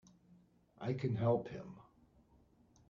[0.79, 1.75] I can help him!